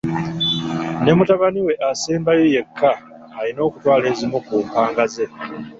Ne 1.03 1.11
mutabaniwe 1.17 1.73
asembayo 1.89 2.43
yekka 2.53 2.89
ayina 3.39 3.61
okutwala 3.67 4.05
ezimu 4.13 4.37
ku 4.45 4.55
mpanga 4.67 5.03
ze. 5.13 5.25